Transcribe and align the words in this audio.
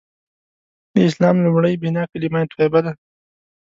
د 0.93 0.95
اسلام 1.09 1.35
لومړۍ 1.45 1.73
بناء 1.83 2.05
کلیمه 2.11 2.41
طیبه 2.55 2.79
ده. 2.85 2.91